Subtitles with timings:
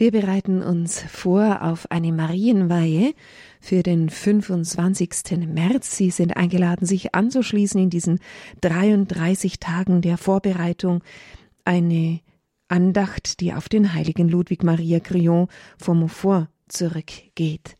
[0.00, 3.12] Wir bereiten uns vor auf eine Marienweihe
[3.60, 5.46] für den 25.
[5.46, 5.94] März.
[5.94, 8.18] Sie sind eingeladen, sich anzuschließen in diesen
[8.62, 11.04] 33 Tagen der Vorbereitung.
[11.66, 12.20] Eine
[12.68, 17.74] Andacht, die auf den heiligen Ludwig Maria Grillon vom Montfort zurückgeht.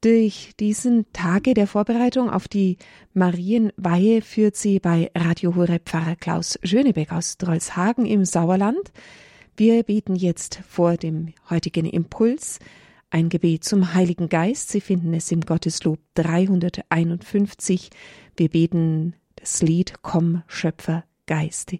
[0.00, 2.78] Durch diesen Tage der Vorbereitung auf die
[3.12, 8.90] Marienweihe führt sie bei Radio Horeb Pfarrer Klaus Schönebeck aus Drolshagen im Sauerland
[9.56, 12.58] wir beten jetzt vor dem heutigen Impuls
[13.10, 14.70] ein Gebet zum Heiligen Geist.
[14.70, 17.90] Sie finden es im Gotteslob 351.
[18.36, 21.72] Wir beten das Lied Komm, Schöpfer Geist,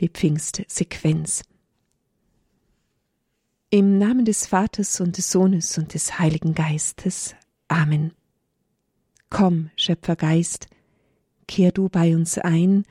[0.00, 1.42] die Pfingstsequenz.
[3.70, 7.34] Im Namen des Vaters und des Sohnes und des Heiligen Geistes.
[7.68, 8.12] Amen.
[9.30, 10.66] Komm, Schöpfer Geist,
[11.48, 12.84] kehr du bei uns ein,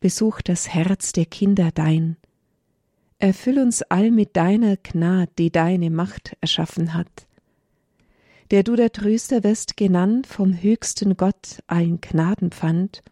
[0.00, 2.16] besuch das Herz der Kinder dein,
[3.20, 7.26] Erfüll uns all mit deiner Gnad, die deine Macht erschaffen hat.
[8.50, 13.02] Der du der Tröster wirst genannt vom höchsten Gott allen Gnadenpfand,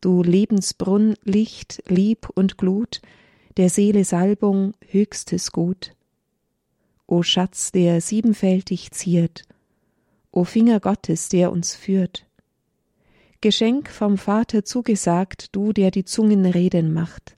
[0.00, 3.02] du Lebensbrunn, Licht, Lieb und Glut,
[3.56, 5.96] der Seele Salbung, höchstes Gut.
[7.08, 9.42] O Schatz, der siebenfältig ziert,
[10.30, 12.24] O Finger Gottes, der uns führt,
[13.40, 17.36] Geschenk vom Vater zugesagt, du, der die Zungen reden macht,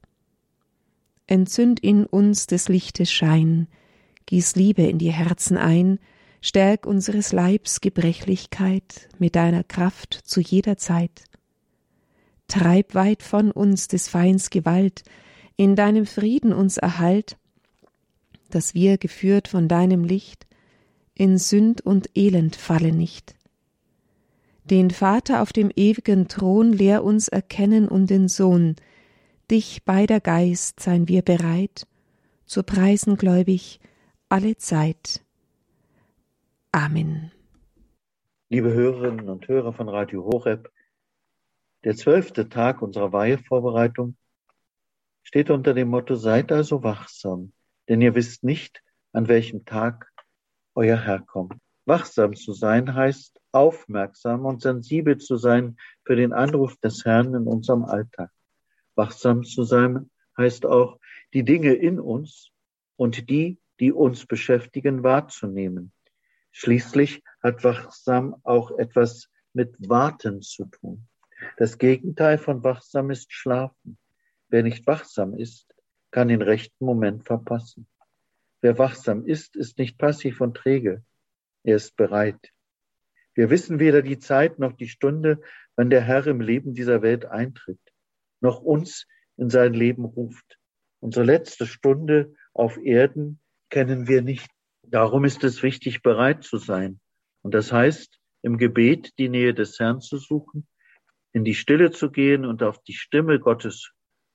[1.31, 3.69] entzünd in uns des Lichtes Schein,
[4.27, 5.99] gieß Liebe in die Herzen ein,
[6.41, 11.25] stärk unseres Leibs Gebrechlichkeit mit deiner Kraft zu jeder Zeit.
[12.49, 15.05] Treib weit von uns des Feinds Gewalt,
[15.57, 17.37] in deinem Frieden uns erhalt,
[18.51, 20.47] dass wir, geführt von deinem Licht,
[21.15, 23.37] in Sünd und Elend fallen nicht.
[24.65, 28.77] Den Vater auf dem ewigen Thron lehr uns erkennen und den Sohn,
[29.51, 31.87] dich beider Geist seien wir bereit,
[32.47, 33.81] zu preisen gläubig
[34.29, 35.25] alle Zeit.
[36.73, 37.33] Amen.
[38.49, 40.71] Liebe Hörerinnen und Hörer von Radio Horeb,
[41.83, 44.17] der zwölfte Tag unserer Weihevorbereitung
[45.25, 47.53] steht unter dem Motto Seid also wachsam,
[47.89, 48.83] denn ihr wisst nicht,
[49.13, 50.13] an welchem Tag
[50.75, 51.55] euer Herr kommt.
[51.87, 57.49] Wachsam zu sein heißt aufmerksam und sensibel zu sein für den Anruf des Herrn in
[57.49, 58.31] unserem Alltag.
[59.01, 61.01] Wachsam zu sein heißt auch,
[61.33, 62.51] die Dinge in uns
[62.97, 65.91] und die, die uns beschäftigen, wahrzunehmen.
[66.53, 71.09] Schließlich hat wachsam auch etwas mit Warten zu tun.
[71.57, 73.97] Das Gegenteil von wachsam ist Schlafen.
[74.51, 75.75] Wer nicht wachsam ist,
[76.11, 77.87] kann den rechten Moment verpassen.
[78.61, 81.03] Wer wachsam ist, ist nicht passiv und träge.
[81.63, 82.53] Er ist bereit.
[83.33, 85.41] Wir wissen weder die Zeit noch die Stunde,
[85.75, 87.81] wann der Herr im Leben dieser Welt eintritt
[88.41, 89.07] noch uns
[89.37, 90.59] in sein Leben ruft.
[91.01, 93.41] Unsere letzte Stunde auf Erden
[93.71, 94.51] kennen wir nicht.
[94.83, 97.01] Darum ist es wichtig, bereit zu sein.
[97.43, 100.67] Und das heißt, im Gebet die Nähe des Herrn zu suchen,
[101.33, 103.93] in die Stille zu gehen und auf die Stimme Gottes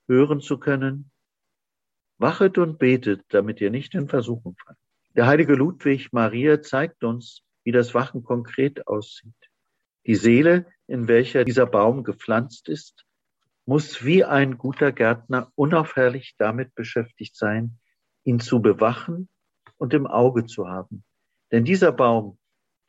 [0.08, 1.12] hören zu können.
[2.18, 4.78] Wachet und betet, damit ihr nicht in Versuchung fallt.
[5.16, 9.34] Der heilige Ludwig Maria zeigt uns, wie das Wachen konkret aussieht.
[10.06, 13.06] Die Seele, in welcher dieser Baum gepflanzt ist,
[13.66, 17.80] muss wie ein guter Gärtner unaufhörlich damit beschäftigt sein,
[18.24, 19.30] ihn zu bewachen
[19.78, 21.04] und im Auge zu haben.
[21.52, 22.38] Denn dieser Baum,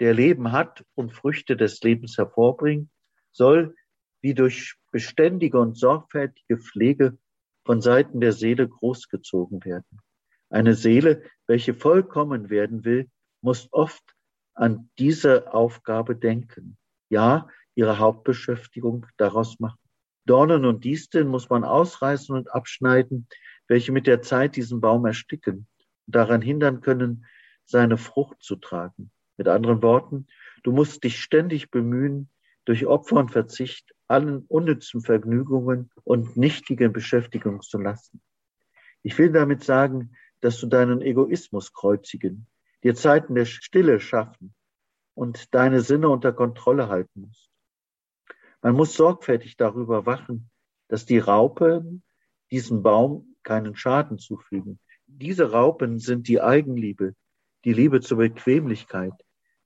[0.01, 2.91] der Leben hat und Früchte des Lebens hervorbringt,
[3.33, 3.75] soll
[4.21, 7.19] wie durch beständige und sorgfältige Pflege
[7.65, 10.01] von Seiten der Seele großgezogen werden.
[10.51, 13.11] Eine Seele, welche vollkommen werden will,
[13.41, 14.05] muss oft
[14.55, 16.77] an diese Aufgabe denken.
[17.09, 19.86] Ja, ihre Hauptbeschäftigung daraus machen.
[20.27, 23.29] Dornen und Disteln muss man ausreißen und abschneiden,
[23.69, 25.67] welche mit der Zeit diesen Baum ersticken
[26.07, 27.25] und daran hindern können,
[27.65, 29.11] seine Frucht zu tragen.
[29.37, 30.27] Mit anderen Worten,
[30.63, 32.29] du musst dich ständig bemühen,
[32.65, 38.21] durch Opfer und Verzicht allen unnützen Vergnügungen und nichtigen Beschäftigungen zu lassen.
[39.03, 42.47] Ich will damit sagen, dass du deinen Egoismus kreuzigen,
[42.83, 44.55] dir Zeiten der Stille schaffen
[45.15, 47.49] und deine Sinne unter Kontrolle halten musst.
[48.67, 50.51] Man muss sorgfältig darüber wachen,
[50.89, 52.03] dass die Raupen
[52.51, 54.81] diesem Baum keinen Schaden zufügen.
[55.07, 57.15] Diese Raupen sind die Eigenliebe,
[57.65, 59.13] die Liebe zur Bequemlichkeit,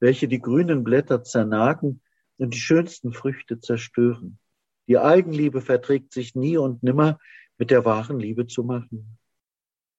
[0.00, 2.02] welche die grünen Blätter zernagen
[2.36, 4.38] und die schönsten Früchte zerstören.
[4.86, 7.18] Die Eigenliebe verträgt sich nie und nimmer
[7.56, 9.16] mit der wahren Liebe zu machen.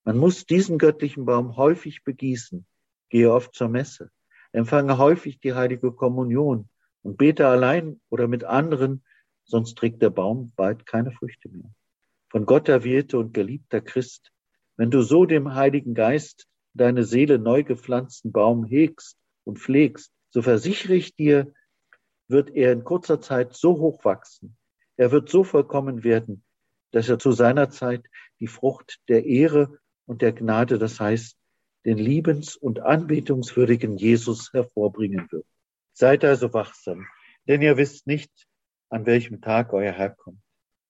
[0.03, 2.67] Man muss diesen göttlichen Baum häufig begießen,
[3.09, 4.11] gehe oft zur Messe,
[4.51, 6.69] empfange häufig die heilige Kommunion,
[7.03, 9.03] und bete allein oder mit anderen,
[9.45, 11.71] sonst trägt der Baum bald keine Früchte mehr.
[12.29, 14.31] Von Gott erwählte und geliebter Christ,
[14.77, 20.41] wenn du so dem Heiligen Geist deine Seele neu gepflanzten Baum hegst und pflegst, so
[20.41, 21.53] versichere ich dir,
[22.27, 24.55] wird er in kurzer Zeit so hoch wachsen,
[24.95, 26.43] er wird so vollkommen werden,
[26.91, 28.05] dass er zu seiner Zeit
[28.39, 31.37] die Frucht der Ehre und der Gnade, das heißt,
[31.85, 35.45] den liebens- und anbetungswürdigen Jesus hervorbringen wird.
[36.01, 37.05] Seid also wachsam,
[37.47, 38.47] denn ihr wisst nicht,
[38.89, 40.41] an welchem Tag euer Herr kommt.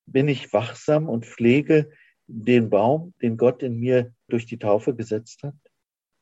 [0.05, 1.91] Bin ich wachsam und pflege
[2.27, 5.57] den Baum, den Gott in mir durch die Taufe gesetzt hat?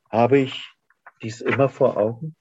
[0.10, 0.68] Habe ich
[1.22, 2.36] dies immer vor Augen?